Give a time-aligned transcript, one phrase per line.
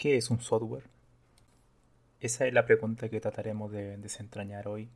[0.00, 0.84] ¿Qué es un software?
[2.20, 4.88] Esa es la pregunta que trataremos de desentrañar hoy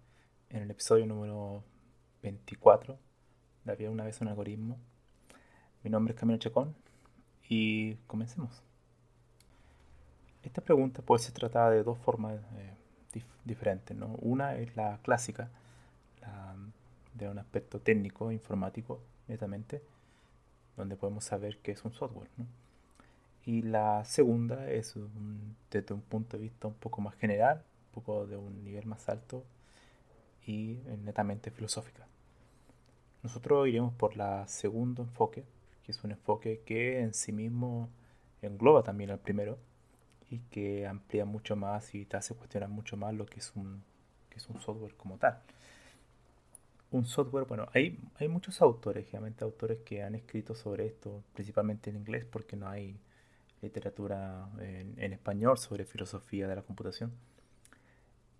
[0.49, 1.63] en el episodio número
[2.23, 2.99] 24
[3.65, 4.79] de Había una vez un algoritmo.
[5.83, 6.75] Mi nombre es Camilo Chacón
[7.51, 8.63] y comencemos.
[10.43, 13.95] Esta pregunta puede ser tratada de dos formas eh, diferentes.
[13.95, 14.17] ¿no?
[14.23, 15.51] Una es la clásica,
[17.13, 19.83] de un aspecto técnico, informático, netamente,
[20.79, 22.31] donde podemos saber qué es un software.
[23.47, 24.95] Y la segunda es
[25.71, 29.09] desde un punto de vista un poco más general, un poco de un nivel más
[29.09, 29.45] alto
[30.47, 32.07] y netamente filosófica.
[33.23, 35.45] Nosotros iremos por la segundo enfoque,
[35.85, 37.89] que es un enfoque que en sí mismo
[38.43, 39.59] engloba también al primero
[40.31, 43.83] y que amplía mucho más y te hace cuestionar mucho más lo que es un,
[44.31, 45.39] que es un software como tal.
[46.91, 51.91] Un software, bueno, hay, hay muchos autores, realmente autores que han escrito sobre esto, principalmente
[51.91, 52.97] en inglés, porque no hay
[53.65, 57.13] literatura en, español sobre filosofía de la computación.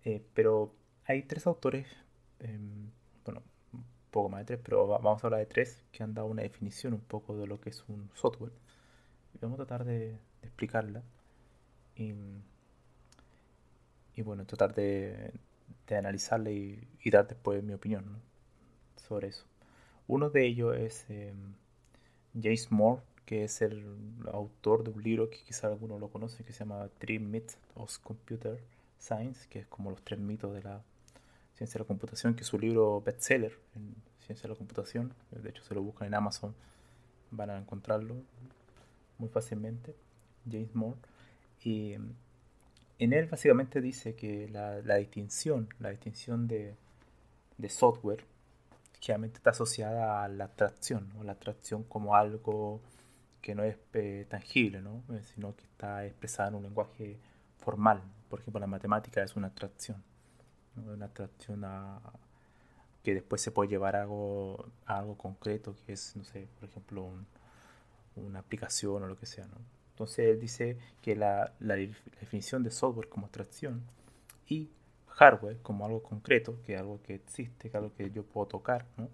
[0.03, 0.73] Eh, pero
[1.05, 1.87] hay tres autores,
[2.39, 2.91] em,
[3.25, 3.43] bueno,
[3.73, 6.43] un poco más de tres, pero vamos a hablar de tres que han dado una
[6.43, 8.53] definición un poco de lo que es un software.
[9.33, 11.03] Y vamos a tratar de, explicarla
[11.95, 12.13] y,
[14.23, 15.33] bueno, tratar de,
[15.89, 18.21] analizarla y, dar después mi opinión
[18.95, 19.45] sobre eso.
[20.07, 21.53] Uno de ellos es em,
[22.41, 23.83] James Moore, que es el
[24.31, 27.97] autor de un libro que quizá algunos lo conocen, que se llama Three Myths of
[27.99, 28.59] Computer
[28.99, 30.81] Science, que es como los tres mitos de la
[31.55, 35.13] ciencia de la computación, que es un libro bestseller en ciencia de la computación.
[35.31, 36.53] De hecho, se lo buscan en Amazon,
[37.31, 38.15] van a encontrarlo
[39.17, 39.95] muy fácilmente.
[40.49, 40.99] James Moore.
[41.63, 41.93] Y
[42.99, 46.75] en él básicamente dice que la, distinción, la distinción de,
[47.57, 48.23] de software,
[48.99, 52.81] generalmente está asociada a la abstracción, o la abstracción como algo
[53.45, 55.03] que no es eh, tangible, ¿no?
[55.13, 57.19] Eh, sino que está expresada en un lenguaje
[57.59, 58.01] formal.
[58.27, 60.03] Por ejemplo, la matemática es una abstracción,
[60.75, 61.63] una abstracción
[63.03, 67.11] que después se puede llevar a algo, algo concreto, que es, no sé, por ejemplo,
[68.15, 69.45] una aplicación o lo que sea.
[69.45, 69.57] ¿no?
[69.91, 73.83] Entonces él dice que la, la, definición de software como abstracción
[74.49, 74.71] y
[75.09, 78.47] hardware como algo concreto, que es algo que existe, que es algo que yo puedo
[78.47, 79.07] tocar, ¿no?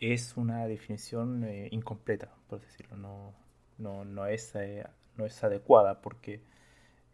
[0.00, 2.96] Es una definición eh, incompleta, por decirlo.
[2.96, 3.34] No,
[3.78, 4.86] no, no, es, eh,
[5.16, 6.40] no es adecuada porque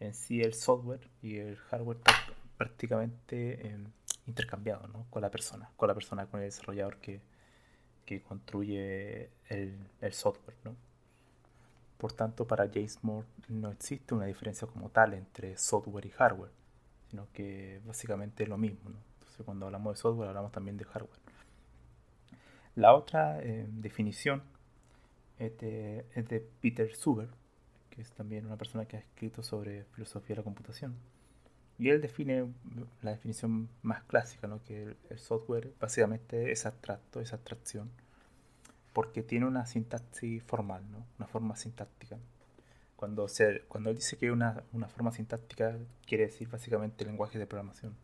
[0.01, 2.15] en sí el software y el hardware están
[2.57, 3.79] prácticamente eh,
[4.27, 5.07] intercambiados ¿no?
[5.11, 7.21] con la persona, con la persona, con el desarrollador que,
[8.05, 10.57] que construye el, software.
[10.65, 10.75] ¿no?
[11.99, 16.51] Por tanto, para James Moore no existe una diferencia como tal entre software y hardware,
[17.11, 18.91] sino que básicamente es lo mismo.
[19.21, 21.22] Entonces, cuando hablamos de software, hablamos también de hardware.
[22.75, 24.43] La otra eh, definición
[25.39, 27.29] es de, Peter Suger,
[27.91, 30.97] que es también una persona que ha escrito sobre filosofía de la computación.
[31.79, 32.47] Y él define
[33.03, 34.63] la definición más clásica, ¿no?
[34.63, 37.91] que el, software básicamente es abstracto, es abstracción,
[38.93, 40.83] porque tiene una sintaxis formal,
[41.19, 42.19] una forma sintáctica.
[42.97, 45.77] Cuando, él dice que una, una forma sintáctica,
[46.07, 47.97] quiere decir básicamente el lenguaje de programación.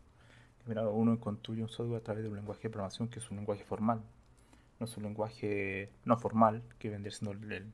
[0.67, 3.63] Uno construye un software a través de un lenguaje de programación que es un lenguaje
[3.63, 4.03] formal,
[4.79, 7.71] no es un lenguaje no formal que vendría siendo el,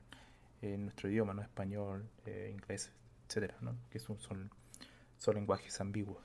[0.82, 2.92] nuestro idioma, no español, eh, inglés,
[3.28, 3.52] etc.
[3.90, 4.50] Que son, son,
[5.18, 6.18] son lenguajes ambiguos.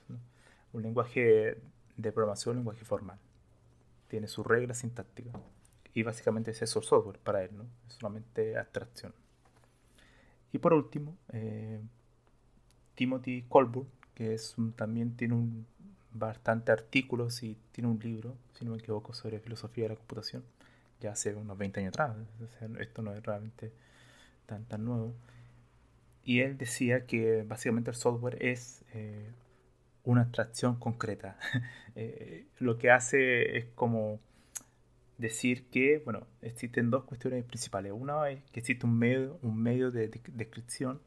[0.72, 1.58] Un lenguaje
[1.96, 3.18] de programación, un lenguaje formal.
[4.08, 5.34] Tiene sus reglas sintácticas.
[5.94, 7.66] Y básicamente es eso software para él, ¿no?
[7.86, 9.14] Es solamente abstracción.
[10.52, 11.80] Y por último, eh,
[12.94, 15.66] Timothy Colburn, que es también tiene un,
[16.12, 20.44] bastante artículos y tiene un libro, si no me equivoco, sobre filosofía de la computación,
[21.02, 22.16] ya hace unos 20 años atrás,
[22.78, 23.72] esto no es realmente
[24.46, 25.14] tan, tan nuevo.
[26.24, 29.30] Y él decía que básicamente el software es eh,
[30.04, 31.38] una abstracción concreta.
[31.94, 34.18] Eh, lo que hace es como
[35.18, 37.92] decir que, bueno, existen dos cuestiones principales.
[37.92, 41.02] Una es que existe un medio, un medio de descripción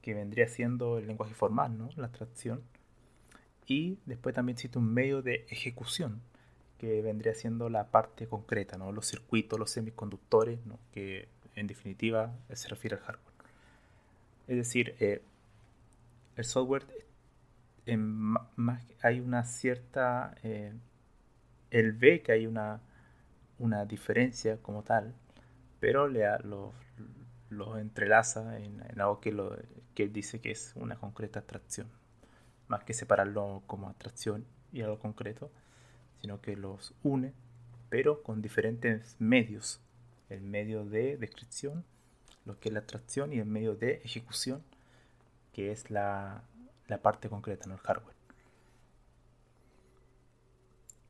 [0.00, 1.90] que vendría siendo el lenguaje formal, ¿no?
[1.96, 2.62] La abstracción
[3.68, 6.22] y después también existe un medio de ejecución
[6.78, 8.92] que vendría siendo la parte concreta, ¿no?
[8.92, 10.78] los circuitos, los semiconductores, ¿no?
[10.92, 13.34] que en definitiva se refiere al hardware.
[14.46, 15.22] Es decir, eh,
[16.36, 16.86] el software,
[17.96, 20.72] más, hay una cierta, eh,
[21.70, 22.80] él ve que hay una,
[23.58, 25.14] una diferencia como tal,
[25.80, 26.72] pero le lo,
[27.50, 29.56] lo entrelaza en, algo que, lo,
[29.94, 31.88] que él dice que es una concreta abstracción
[32.68, 35.50] más que separarlo como abstracción y algo concreto,
[36.20, 37.32] sino que los une,
[37.88, 39.80] pero con diferentes medios.
[40.28, 41.84] El medio de descripción,
[42.44, 44.62] lo que es la abstracción, y el medio de ejecución,
[45.52, 46.44] que es la,
[47.02, 48.16] parte concreta, no el hardware.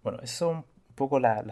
[0.03, 1.45] Bueno, esos son un poco las,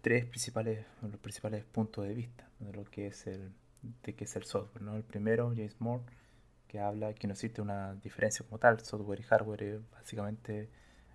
[0.00, 3.52] tres principales, los principales puntos de vista de lo que es el,
[4.02, 4.82] de qué es el software.
[4.82, 4.96] ¿no?
[4.96, 6.04] El primero, James Moore,
[6.68, 10.68] que habla que no existe una diferencia como tal, software y hardware es básicamente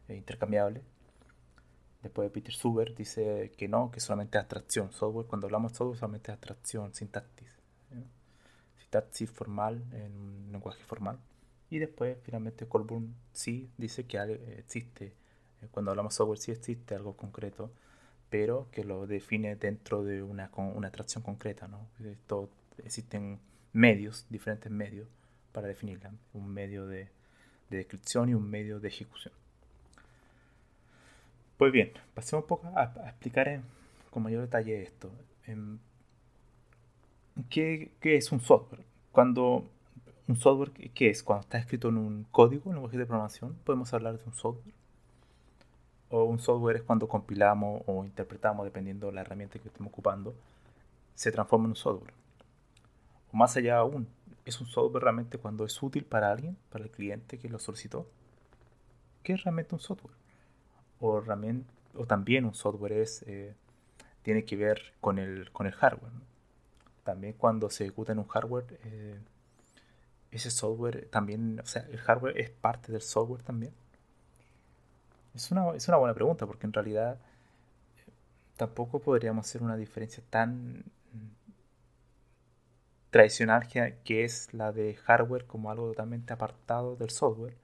[0.07, 0.81] eh, intercambiable.
[2.01, 4.91] Después Peter Suber dice que no, que solamente es abstracción.
[4.91, 7.49] Software, cuando hablamos de software, solamente es abstracción, sintaxis.
[8.77, 11.19] Sintaxis formal en un lenguaje formal.
[11.69, 14.17] Y después, finalmente, Colburn sí dice que
[14.57, 15.13] existe,
[15.61, 17.71] eh, cuando hablamos de software, sí existe algo concreto,
[18.29, 21.67] pero que lo define dentro de una, una abstracción concreta.
[21.67, 21.87] ¿no?
[22.83, 23.39] Existen
[23.73, 25.07] medios, diferentes medios,
[25.51, 27.09] para definirla, un medio de,
[27.69, 29.33] descripción y un medio de ejecución.
[31.59, 33.59] Pues bien, pasemos un poco a, explicar
[34.11, 35.11] con mayor detalle esto.
[37.49, 38.85] ¿Qué, es un software?
[39.11, 39.65] Cuando
[40.29, 41.21] un software, ¿qué es?
[41.21, 44.33] Cuando está escrito en un código, en un lenguaje de programación, podemos hablar de un
[44.33, 44.73] software.
[46.07, 50.33] O un software es cuando compilamos o interpretamos, dependiendo de la herramienta que estemos ocupando,
[51.13, 52.13] se transforma en un software.
[53.33, 54.07] O más allá aún,
[54.45, 58.07] es un software realmente cuando es útil para alguien, para el cliente que lo solicitó.
[59.23, 60.18] ¿Qué es realmente un software?
[60.99, 63.53] O, también un software es, eh,
[64.21, 66.11] tiene que ver con el, con el hardware.
[67.03, 69.19] También cuando se ejecuta en un hardware, eh,
[70.31, 73.73] ese software también, o sea, el hardware es parte del software también.
[75.33, 78.11] Es una, es una buena pregunta porque en realidad eh,
[78.57, 80.83] tampoco podríamos hacer una diferencia tan
[83.09, 87.55] tradicional que, es la de hardware como algo totalmente apartado del software,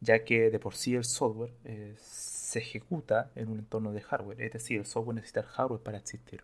[0.00, 4.40] ya que de por sí el software eh, se ejecuta en un entorno de hardware,
[4.42, 6.42] es decir, el software necesita hardware para existir.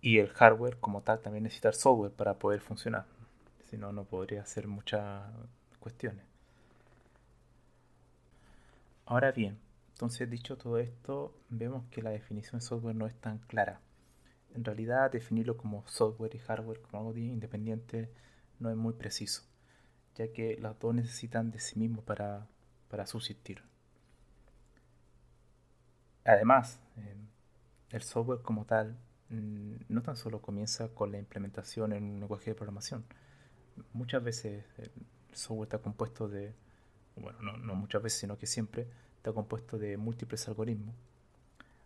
[0.00, 3.06] Y el hardware como tal también necesita software para poder funcionar,
[3.70, 5.22] si no, no podría hacer muchas
[5.78, 6.24] cuestiones.
[9.06, 9.58] Ahora bien,
[9.92, 13.80] entonces dicho todo esto, vemos que la definición de software no es tan clara
[14.54, 18.10] en realidad definirlo como software y hardware como algo independiente
[18.58, 19.42] no es muy preciso,
[20.16, 22.46] ya que los dos necesitan de sí mismos para,
[23.06, 23.62] subsistir.
[26.24, 27.16] Además, eh,
[27.90, 28.96] el software como tal
[29.30, 33.04] mm, no tan solo comienza con la implementación en un lenguaje de programación.
[33.92, 34.90] Muchas veces el
[35.32, 36.54] software está compuesto de,
[37.16, 40.94] bueno, no, no muchas veces, sino que siempre está compuesto de múltiples algoritmos.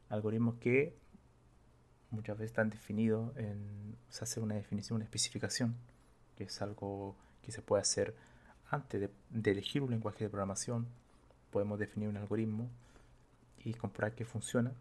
[0.09, 0.97] Algoritmos que
[2.11, 5.76] muchas veces están definidos en, se hace una definición, una especificación,
[6.37, 7.16] que es algo
[7.47, 8.12] que se puede hacer
[8.71, 10.88] antes de, elegir un lenguaje de programación.
[11.53, 12.69] Podemos definir un algoritmo
[13.65, 14.73] y comprobar que funciona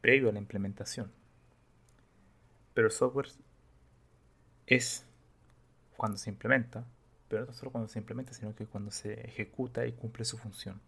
[0.00, 1.12] previo a la implementación.
[2.72, 3.28] Pero el software
[4.66, 5.04] es
[5.98, 6.86] cuando se implementa,
[7.28, 10.80] pero no solo cuando se implementa, sino que cuando se ejecuta y cumple su función.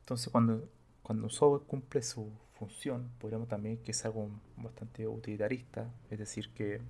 [0.00, 0.66] Entonces, cuando,
[1.02, 6.50] cuando un software cumple su función, podríamos también que es algo bastante utilitarista, es decir,
[6.54, 6.80] que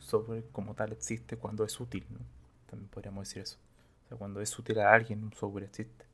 [0.00, 2.06] software como tal existe cuando es útil,
[2.66, 3.58] también podríamos decir eso.
[4.18, 6.04] Cuando es útil a alguien, un software existe.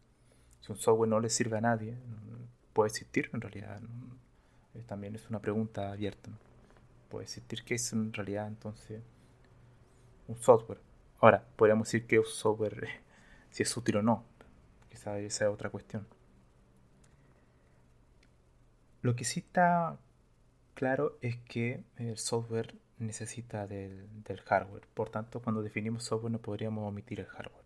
[0.61, 1.97] Si un software no le sirve a nadie,
[2.73, 3.81] puede existir en realidad.
[4.87, 6.31] También es una pregunta abierta.
[7.09, 9.03] puede existir que es en realidad entonces
[10.29, 10.81] un software.
[11.21, 12.89] Ahora, podríamos decir que un software,
[13.51, 14.25] si es útil o no.
[14.91, 16.07] Quizá esa es otra cuestión.
[19.03, 19.99] Lo que sí está
[20.75, 24.09] claro es que el software necesita del,
[24.45, 24.87] hardware.
[24.95, 27.65] Por tanto, cuando definimos software no podríamos omitir el hardware.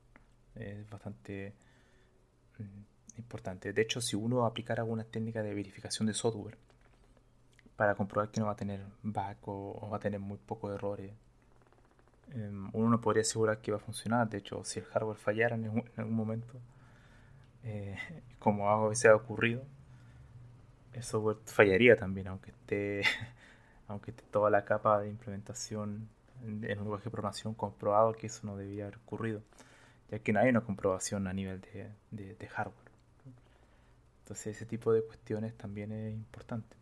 [0.54, 1.54] Es bastante
[2.58, 3.72] mm, importante.
[3.72, 6.56] De hecho, si uno aplicara alguna técnica de verificación de software
[7.76, 11.12] para comprobar que no va a tener bug o, va a tener muy pocos errores,
[12.32, 14.28] em, uno no podría asegurar que va a funcionar.
[14.28, 16.54] De hecho, si el hardware fallara en, algún momento,
[17.64, 17.96] eh,
[18.38, 19.62] como a veces ha ocurrido,
[20.92, 23.02] el software fallaría también, aunque esté
[23.90, 26.08] aunque toda la capa de implementación
[26.44, 29.42] en un lenguaje de programación comprobado que eso no debía haber ocurrido,
[30.10, 32.90] ya que no hay una comprobación a nivel de, hardware.
[34.22, 36.76] Entonces ese tipo de cuestiones también es importante.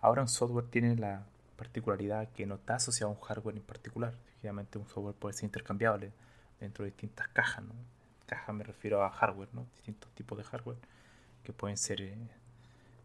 [0.00, 1.24] Ahora un software tiene la
[1.56, 4.12] particularidad que no está asociado a un hardware en particular.
[4.28, 6.12] Efectivamente un software puede ser intercambiable
[6.60, 7.64] dentro de distintas cajas.
[7.64, 7.72] ¿no?
[8.26, 9.66] Caja me refiero a hardware, ¿no?
[9.72, 10.78] distintos tipos de hardware
[11.42, 12.18] que pueden ser, eh,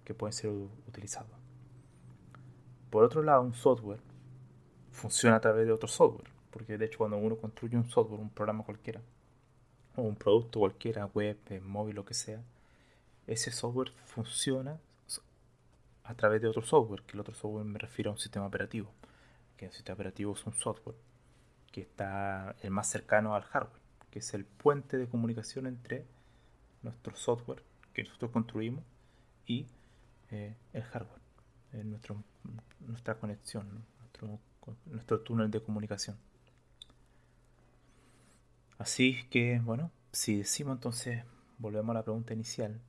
[0.03, 1.42] que pueden ser utilizados.
[2.93, 3.99] Por otro lado, un software
[4.91, 8.29] funciona a través de otro software, porque de hecho cuando uno construye un software, un
[8.29, 9.01] programa cualquiera,
[9.95, 12.43] o un producto cualquiera, web, eh, móvil, lo que sea,
[13.25, 14.79] ese software funciona
[16.03, 18.91] a través de otro software, que el otro software me refiero a un sistema operativo,
[19.57, 20.95] que el sistema operativo es un software
[21.71, 23.81] que está el más cercano al hardware,
[24.11, 26.05] que es el puente de comunicación entre
[26.83, 28.83] nuestro software que nosotros construimos
[29.47, 29.65] y
[30.29, 31.21] eh, el hardware,
[31.71, 32.23] en nuestro
[32.79, 34.39] nuestra conexión, nuestro,
[34.85, 36.17] nuestro túnel de comunicación.
[38.77, 41.23] Así que, bueno, si decimos entonces,
[41.57, 42.79] volvemos a la pregunta inicial,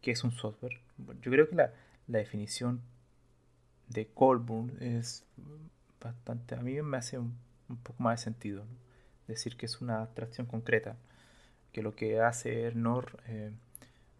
[0.00, 0.80] ¿qué es un software?
[1.22, 1.72] Yo creo que la,
[2.06, 2.82] definición
[3.88, 5.24] de Colburn es
[5.98, 7.34] bastante, a mí me hace un,
[7.82, 8.66] poco más de sentido.
[9.26, 10.98] Decir que es una abstracción concreta,
[11.72, 13.52] que lo que hace es no eh,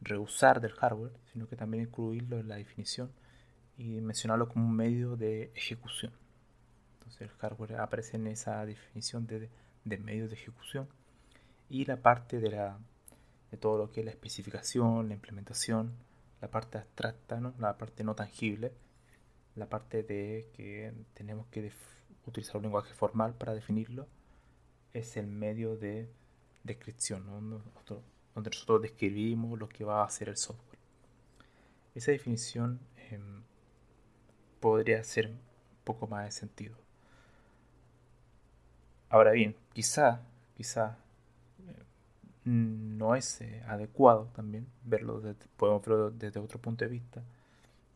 [0.01, 3.13] rehusar del hardware, sino que también incluirlo en la definición
[3.77, 6.13] y mencionarlo como un medio de ejecución.
[6.95, 9.49] Entonces el hardware aparece en esa definición de,
[9.85, 10.89] de medio de ejecución
[11.69, 12.79] y la parte de, la,
[13.51, 15.93] de todo lo que es la especificación, la implementación,
[16.41, 17.55] la parte abstracta, ¿no?
[17.59, 18.73] la parte no tangible,
[19.55, 21.73] la parte de que tenemos que
[22.27, 24.07] utilizar un lenguaje formal para definirlo,
[24.93, 26.09] es el medio de
[26.65, 27.59] descripción, donde,
[28.35, 30.79] nosotros, describimos lo que va a hacer el software.
[31.95, 33.44] Esa definición em,
[34.65, 35.39] podría hacer un
[35.85, 36.75] poco más de sentido.
[39.11, 40.23] Ahora bien, quizá,
[40.57, 40.97] quizá
[41.69, 41.85] eh,
[42.47, 47.23] no es eh, adecuado también verlo desde, podemos verlo desde otro punto de vista,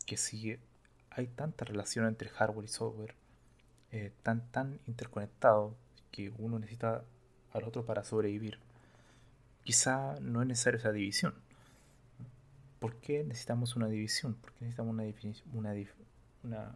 [0.04, 0.58] que si
[1.08, 3.14] hay tanta relación entre hardware y software,
[3.90, 5.75] eh, tan tan interconectado
[6.12, 7.02] que uno necesita
[7.54, 8.58] al otro para sobrevivir,
[9.64, 11.32] quizá no es necesaria esa división.
[12.78, 14.34] ¿Por qué necesitamos una división?
[14.34, 15.04] ¿Por qué necesitamos una,
[15.54, 15.72] una,
[16.45, 16.75] una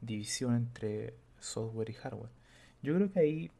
[0.00, 2.30] división entre software y hardware.
[2.82, 3.50] Yo creo que ahí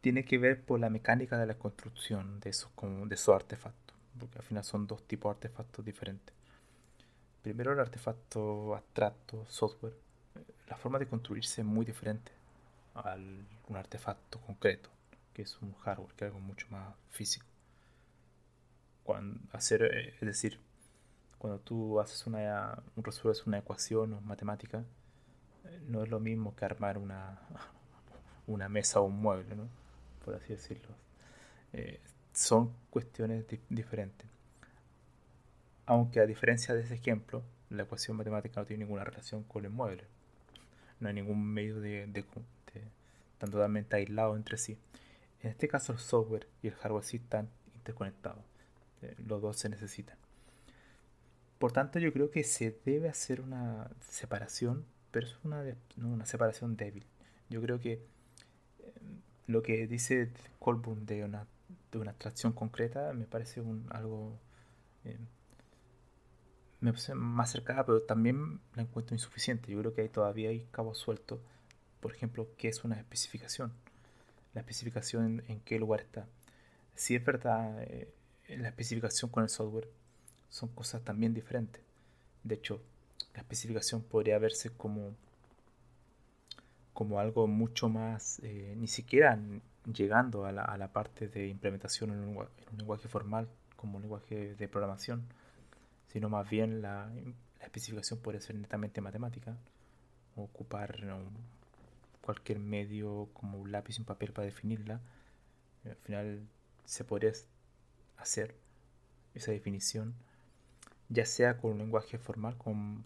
[0.00, 2.70] tiene que ver por la mecánica de la construcción de esos,
[3.06, 6.34] de esos artefactos, porque al final son dos tipos de artefactos diferentes.
[7.42, 9.94] Primero el artefacto abstracto, software,
[10.68, 12.32] la forma de construirse es muy diferente
[12.94, 14.90] a un artefacto concreto,
[15.32, 17.46] que es un hardware, que es algo mucho más físico.
[19.02, 20.58] Cuando hacer, eh, es decir,
[21.44, 24.82] cuando tú haces una, resuelves una ecuación matemática,
[25.66, 27.38] eh, no es lo mismo que armar una,
[28.46, 29.68] una mesa o un mueble, ¿no?
[30.24, 30.88] por así decirlo.
[31.74, 32.00] Eh,
[32.32, 34.26] son cuestiones diferentes.
[35.84, 39.70] Aunque a diferencia de ese ejemplo, la ecuación matemática no tiene ninguna relación con el
[39.70, 40.04] mueble.
[40.98, 42.20] No hay ningún medio de, de,
[43.34, 44.78] están totalmente aislados entre sí.
[45.42, 48.42] En este caso el software y el hardware sí están interconectados.
[49.02, 50.23] Eh, los dos se necesitan.
[51.58, 55.62] Por tanto, yo creo que se debe hacer una separación, pero es una,
[55.98, 57.06] una separación débil.
[57.48, 58.00] Yo creo que eh,
[59.46, 61.46] lo que dice Colburn de una,
[61.92, 64.38] de una abstracción concreta me parece un, algo
[65.04, 65.18] eh,
[67.14, 69.72] más cercana, pero también la encuentro insuficiente.
[69.72, 71.40] Yo creo que ahí todavía hay cabos sueltos.
[72.00, 73.72] Por ejemplo, ¿qué es una especificación?
[74.52, 76.26] La especificación en, qué lugar está.
[76.94, 78.12] Si es verdad, eh,
[78.48, 79.88] la especificación con el software
[80.54, 81.82] son cosas también diferentes.
[82.44, 82.80] De hecho,
[83.34, 85.16] la especificación podría verse como,
[86.92, 89.36] como algo mucho más, eh, ni siquiera
[89.92, 92.46] llegando a la, a la, parte de implementación en un,
[92.78, 95.24] lenguaje formal como un lenguaje de programación,
[96.06, 97.10] sino más bien la,
[97.58, 99.56] la especificación puede ser netamente matemática,
[100.36, 101.04] ocupar
[102.20, 105.00] cualquier medio como un lápiz y un papel para definirla.
[105.84, 106.46] Al final
[106.84, 107.32] se podría
[108.18, 108.54] hacer
[109.34, 110.14] esa definición,
[111.08, 113.04] ya sea con un lenguaje formal, como,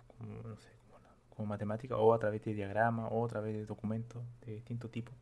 [1.35, 5.13] como matemática, o a través de diagrama, o a través de documentos de distinto tipo.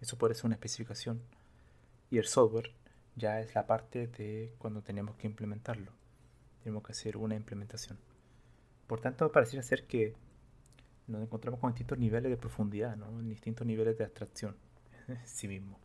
[0.00, 1.20] Eso puede ser una especificación.
[2.10, 2.72] Y el software
[3.16, 5.92] ya es la parte de cuando tenemos que implementarlo.
[6.62, 7.98] Tenemos que hacer una implementación.
[8.86, 10.14] Por tanto, pareciera ser que
[11.06, 13.22] nos encontramos con distintos niveles de profundidad, ¿no?
[13.22, 14.56] distintos niveles de abstracción
[15.08, 15.78] en sí mismo.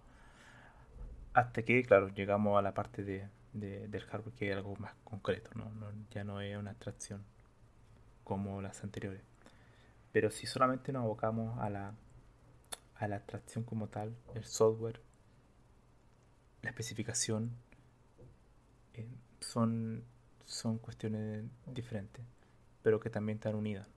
[1.34, 5.52] Hasta que, claro, llegamos a la parte de, del hardware que es algo más concreto,
[5.56, 5.72] ¿no?
[6.10, 7.24] ya no es una abstracción
[8.24, 9.22] como las anteriores.
[10.12, 11.94] Pero si solamente nos abocamos a la,
[12.96, 13.24] a la
[13.66, 15.02] como tal, el software,
[16.62, 17.52] la especificación,
[18.94, 19.08] eh,
[19.40, 20.04] son,
[20.46, 22.24] son cuestiones diferentes,
[22.82, 23.88] pero que también están unidas.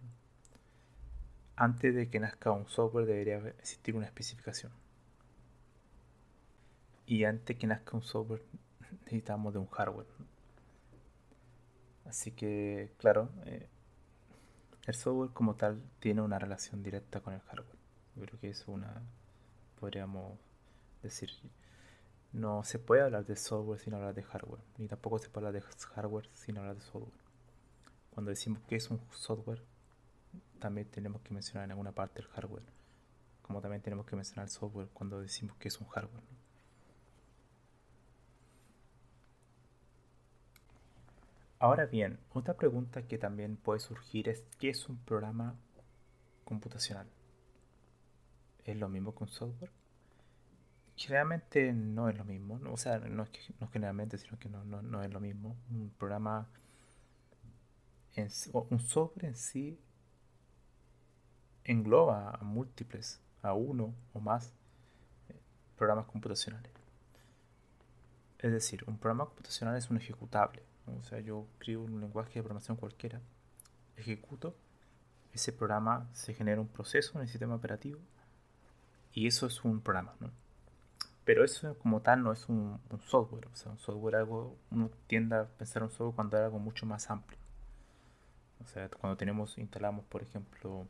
[1.55, 4.73] Antes de que nazca un software debería existir una especificación.
[7.07, 8.43] Y antes de que nazca un software
[9.05, 10.07] necesitamos de un hardware.
[12.05, 13.69] Así que, claro, eh,
[14.87, 17.79] el software como tal tiene una relación directa con el hardware.
[18.15, 19.03] Yo creo que es una,
[19.81, 20.39] podríamos
[21.03, 21.31] decir,
[22.33, 25.63] no se puede hablar de software sin hablar de hardware, ni tampoco se puede hablar
[25.63, 27.21] de hardware sin hablar de software.
[28.11, 29.63] Cuando decimos que es un software,
[30.61, 32.65] también tenemos que mencionar en alguna parte el hardware,
[33.43, 36.23] como también tenemos que mencionar el software cuando decimos que es un hardware.
[41.59, 45.57] Ahora bien, otra pregunta que también puede surgir es ¿qué es un programa
[46.45, 47.09] computacional?
[48.65, 49.71] ¿Es lo mismo que un software?
[50.97, 53.31] Generalmente no es lo mismo, o sea, no es
[53.73, 55.57] generalmente, sino que no, es lo mismo.
[55.71, 56.49] Un programa,
[58.17, 59.81] un software en sí
[61.65, 64.53] engloba a múltiples, a uno o más
[65.29, 65.41] eh,
[65.77, 66.73] programas computacionales.
[68.39, 72.43] Es decir, un programa computacional es un ejecutable o sea, yo escribo un lenguaje de
[72.43, 73.21] programación cualquiera,
[73.97, 74.55] ejecuto,
[75.33, 78.01] ese programa se genera un proceso en el sistema operativo
[79.13, 80.31] y eso es un programa, ¿no?
[81.25, 85.37] Pero eso como tal no es un, software, o sea, un software algo, uno tiende
[85.37, 87.39] a pensar un software cuando es algo mucho más amplio.
[88.63, 90.87] O sea, cuando tenemos, instalamos, por ejemplo,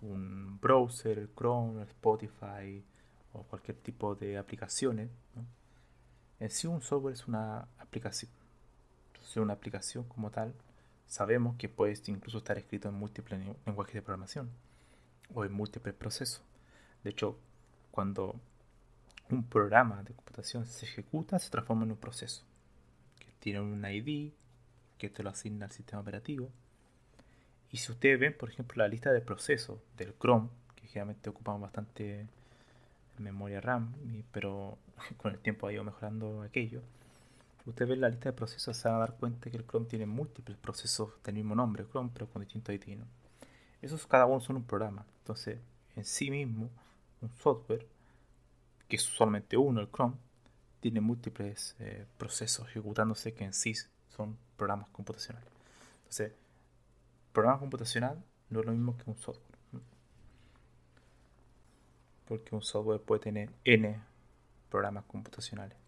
[0.00, 2.84] un browser, Chrome, Spotify
[3.32, 5.10] o cualquier tipo de aplicaciones,
[6.38, 8.30] en sí un software es una aplicación
[9.36, 10.54] una aplicación como tal,
[11.06, 14.50] sabemos que puede incluso estar escrito en múltiples lenguajes de programación
[15.34, 16.42] o en múltiples procesos.
[17.04, 17.38] De hecho,
[17.90, 18.40] cuando
[19.30, 22.42] un programa de computación se ejecuta, se transforma en un proceso
[23.18, 24.32] que tiene un ID
[24.96, 26.50] que te lo asigna al sistema operativo.
[27.70, 31.60] Y si ustedes ven, por ejemplo, la lista de procesos del Chrome, que generalmente ocupan
[31.60, 32.26] bastante
[33.18, 33.94] memoria RAM,
[34.32, 34.78] pero
[35.18, 36.82] con el tiempo ha ido mejorando aquello
[37.68, 40.06] usted ve la lista de procesos, se va a dar cuenta que el Chrome tiene
[40.06, 42.98] múltiples procesos del mismo nombre, Chrome, pero con distintos IT.
[43.82, 45.04] Esos cada uno son un programa.
[45.18, 45.60] Entonces,
[45.94, 46.70] en sí mismo,
[47.20, 47.86] un software,
[48.88, 50.16] que es solamente uno, el Chrome,
[50.80, 53.74] tiene múltiples eh, procesos ejecutándose que en sí
[54.08, 55.50] son programas computacionales.
[55.98, 56.32] Entonces,
[57.32, 59.58] programa computacional no es lo mismo que un software.
[62.26, 64.00] Porque un software puede tener N
[64.70, 65.87] programas computacionales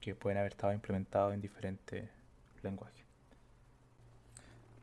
[0.00, 2.08] que pueden haber estado implementados en diferentes
[2.62, 3.04] lenguajes.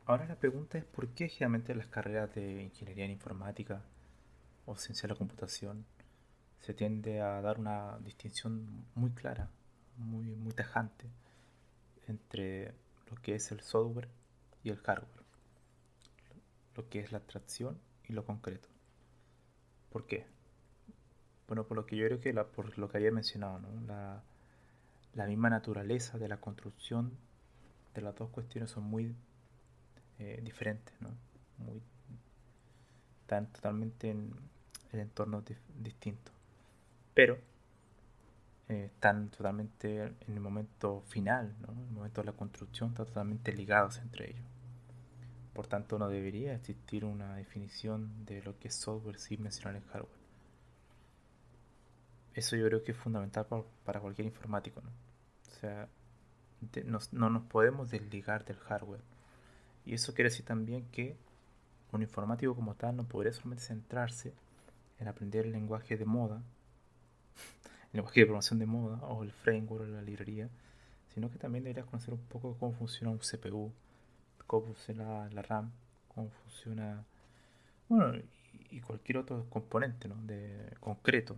[0.06, 3.82] Ahora la pregunta es por qué generalmente las carreras de ingeniería en informática
[4.64, 5.84] o ciencia de la computación
[6.60, 9.50] se tiende a dar una distinción muy clara,
[9.96, 11.06] muy, muy tajante
[12.06, 12.72] entre
[13.10, 14.08] lo que es el software
[14.62, 15.24] y el hardware,
[16.76, 18.68] lo que es la abstracción y lo concreto.
[19.90, 20.26] ¿Por qué?
[21.48, 23.80] Bueno, por lo que yo creo que la, por lo que había mencionado, ¿no?
[23.86, 24.22] la,
[25.16, 27.12] la misma naturaleza de la construcción
[27.94, 29.14] de las dos cuestiones son muy
[30.18, 31.10] eh, diferentes, ¿no?
[33.22, 34.34] Están totalmente en,
[34.92, 35.42] entornos
[35.82, 36.32] distintos.
[37.14, 37.38] Pero
[38.68, 41.72] eh, están totalmente en el momento final, ¿no?
[41.72, 44.44] el momento de la construcción, están totalmente ligados entre ellos.
[45.54, 49.88] Por tanto, no debería existir una definición de lo que es software sin mencionar el
[49.88, 50.26] hardware.
[52.34, 53.46] Eso yo creo que es fundamental
[53.82, 54.82] para, cualquier informático.
[54.82, 55.05] ¿no?
[55.56, 55.88] O sea,
[57.12, 59.00] no nos podemos desligar del hardware.
[59.86, 61.16] Y eso quiere decir también que
[61.92, 64.34] un informático como tal no podría solamente centrarse
[64.98, 66.36] en aprender el lenguaje de moda,
[67.92, 70.50] el lenguaje de programación de moda, o el framework o la librería,
[71.14, 73.72] sino que también debería conocer un poco cómo funciona un CPU,
[74.46, 75.70] cómo funciona la RAM,
[76.08, 77.04] cómo funciona,
[77.88, 78.20] bueno,
[78.70, 80.16] y cualquier otro componente ¿no?
[80.16, 81.36] de concreto,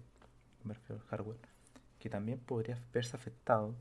[0.64, 1.38] me refiero al hardware,
[2.00, 3.74] que también podría verse afectado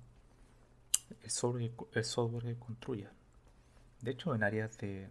[1.24, 3.12] el software, el software que construya.
[4.02, 5.10] De hecho, en áreas de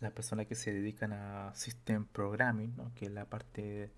[0.00, 3.90] las personas que se dedican a System Programming, que es la parte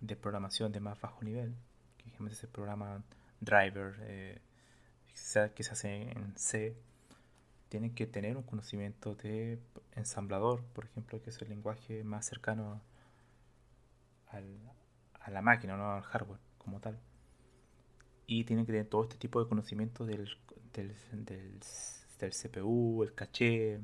[0.00, 1.54] de programación de más bajo nivel,
[1.96, 3.02] que se programa
[3.40, 4.40] driver, eh,
[5.08, 6.76] que se hace en C,
[7.68, 9.58] tienen que tener un conocimiento de
[9.94, 12.80] ensamblador, por ejemplo, que es el lenguaje más cercano
[14.28, 16.98] a la máquina, no al hardware como tal.
[18.26, 20.28] Y tienen que tener todo este tipo de conocimiento del,
[20.72, 21.60] del, del,
[22.18, 23.78] del CPU, el caché,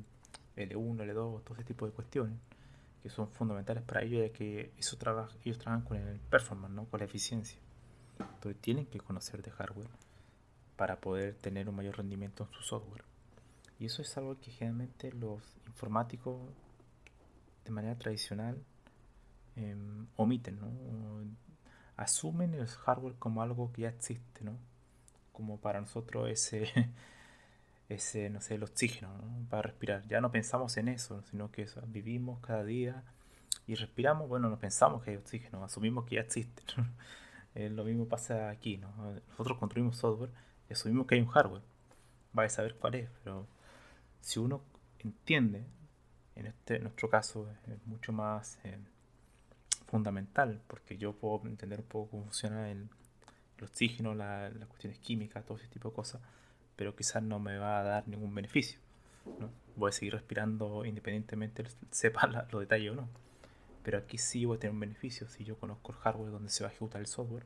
[0.55, 2.37] L1, L2, todo ese tipo de cuestiones
[3.03, 6.85] que son fundamentales para ellos, ya que eso trabaja, ellos trabajan con el performance, ¿no?
[6.85, 7.59] con la eficiencia.
[8.17, 9.89] Entonces tienen que conocer de hardware
[10.77, 13.03] para poder tener un mayor rendimiento en su software.
[13.77, 16.39] Y eso es algo que generalmente los informáticos
[17.65, 18.63] de manera tradicional
[19.57, 20.67] em, omiten, ¿no?
[21.97, 24.57] Asumen el hardware como algo que ya existe, ¿no?
[25.33, 26.71] como para nosotros ese
[27.89, 29.09] ese, no sé, el oxígeno
[29.49, 30.07] para respirar.
[30.07, 33.03] Ya no pensamos en eso, sino que vivimos cada día
[33.67, 36.63] y respiramos, bueno, no pensamos que hay oxígeno, asumimos que ya existe.
[37.55, 38.91] Eh, lo mismo pasa aquí, ¿no?
[39.29, 40.31] Nosotros construimos software
[40.67, 41.61] y asumimos que hay un hardware.
[42.35, 43.45] Va a saber cuál es, pero
[44.21, 44.63] si uno
[44.97, 45.63] entiende,
[46.35, 48.79] en este nuestro caso es mucho más eh,
[49.93, 52.89] fundamental, porque yo puedo entender un poco cómo funciona el,
[53.61, 56.19] oxígeno, las cuestiones químicas, todo ese tipo de cosas
[56.75, 58.79] pero quizás no me va a dar ningún beneficio.
[59.39, 59.49] ¿no?
[59.75, 63.09] Voy a seguir respirando independientemente sepa los detalles o no.
[63.83, 66.63] Pero aquí sí voy a tener un beneficio si yo conozco el hardware donde se
[66.63, 67.45] va a ejecutar el software,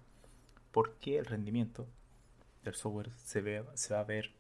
[0.72, 1.88] porque el rendimiento
[2.64, 4.32] del software se, ve, se va a ver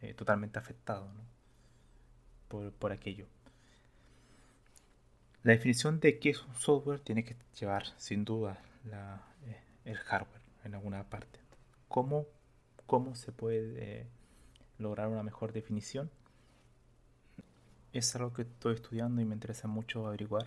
[0.00, 1.08] eh, totalmente afectado
[2.48, 3.26] por, por aquello.
[5.42, 8.62] La definición de qué es un software tiene que llevar sin duda
[9.46, 11.40] eh, el hardware en alguna parte.
[11.88, 12.26] ¿Cómo
[12.86, 14.06] cómo se puede
[14.78, 16.10] lograr una mejor definición.
[17.92, 20.46] Es algo que estoy estudiando y me interesa mucho averiguar.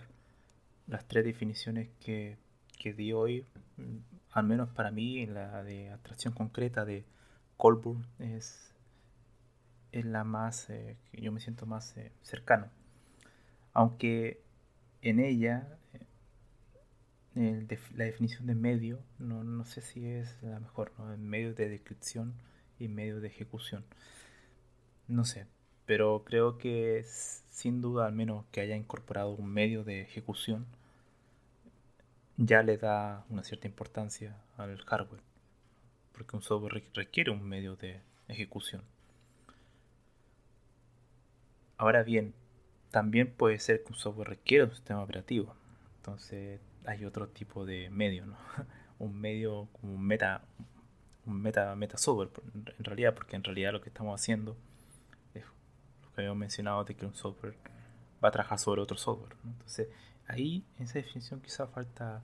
[0.86, 2.36] Las tres definiciones que,
[2.78, 3.44] que di hoy,
[3.76, 3.96] mm,
[4.32, 7.04] al menos para mí, la de atracción concreta de
[7.56, 8.72] Colburn es,
[9.92, 12.68] es la más, eh, que yo me siento más eh, cercano.
[13.72, 14.40] Aunque
[15.08, 15.68] en ella
[17.34, 21.16] la definición de medio, no, no, sé si es la mejor, ¿no?
[21.18, 22.34] medio de descripción
[22.80, 23.84] y medio de ejecución.
[25.06, 25.46] No sé,
[25.84, 30.66] pero creo que sin duda al menos que haya incorporado un medio de ejecución
[32.36, 35.22] ya le da una cierta importancia al hardware,
[36.12, 38.82] porque un software requiere un medio de ejecución.
[41.76, 42.34] Ahora bien,
[42.90, 45.54] también puede ser que un software requiera un sistema operativo.
[45.96, 48.36] Entonces hay otro tipo de medio, ¿no?
[48.98, 50.42] un medio como un meta,
[51.26, 54.56] un meta, meta software, en realidad, porque en realidad lo que estamos haciendo
[55.34, 55.44] es
[56.02, 57.56] lo que habíamos mencionado de que un software
[58.22, 59.36] va a trabajar sobre otro software.
[59.44, 59.88] Entonces,
[60.26, 62.22] ahí en esa definición quizá falta,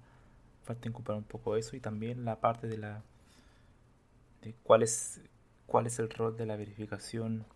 [0.65, 3.03] falta incorporar un poco eso y también la parte de la
[4.43, 4.85] de cuál
[5.67, 7.47] cuál es el rol de la verificación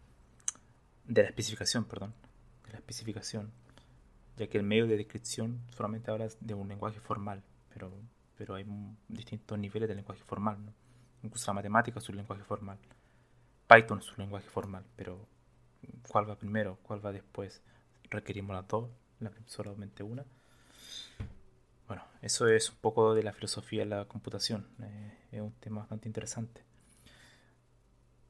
[1.04, 2.14] de la especificación, perdón,
[2.66, 3.52] de la especificación
[4.36, 7.92] ya que el medio de descripción solamente habla de un lenguaje formal, pero,
[8.36, 8.66] pero hay
[9.08, 10.58] distintos niveles de lenguaje formal.
[11.22, 12.78] Incluso la matemática es un lenguaje formal.
[13.66, 15.26] Python es un lenguaje formal, pero
[16.08, 16.78] ¿cuál va primero?
[16.82, 17.62] ¿Cuál va después?
[18.10, 18.90] ¿Requerimos las dos?
[19.20, 20.24] ¿La solamente una?
[21.88, 24.66] Bueno, eso es un poco de la filosofía de la computación.
[24.82, 26.62] Eh, es un tema bastante interesante.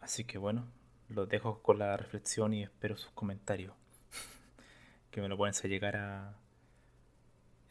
[0.00, 0.66] Así que bueno,
[1.08, 3.74] lo dejo con la reflexión y espero sus comentarios
[5.16, 6.36] que me lo pueden hacer llegar a...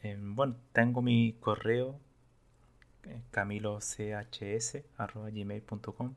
[0.02, 2.00] bueno, tengo mi correo
[3.04, 6.14] eh, camilo.chs.gmail.com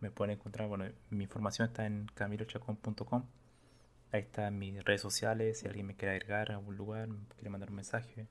[0.00, 3.26] Me pueden encontrar, bueno, mi información está en camilochacón.com.
[4.10, 7.70] Ahí están mis redes sociales, si alguien me quiere agregar a algún lugar, quiere mandar
[7.70, 8.26] un mensaje.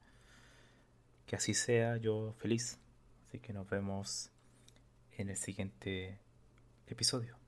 [1.25, 2.81] Que así sea, yo feliz.
[3.29, 4.29] Así que nos vemos
[5.13, 6.19] en el siguiente
[6.85, 7.44] episodio.